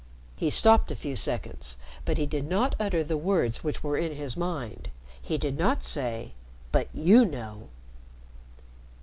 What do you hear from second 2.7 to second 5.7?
utter the words which were in his mind. He did